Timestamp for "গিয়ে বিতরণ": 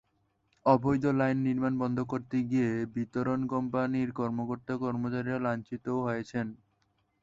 2.49-3.39